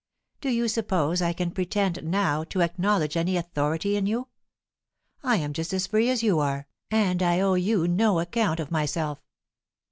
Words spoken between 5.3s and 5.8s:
am just